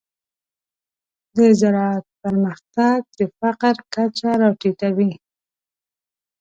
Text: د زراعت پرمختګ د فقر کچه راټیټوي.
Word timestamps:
د 1.35 1.37
زراعت 1.59 2.05
پرمختګ 2.21 2.99
د 3.19 3.21
فقر 3.39 3.75
کچه 3.93 4.29
راټیټوي. 4.41 5.11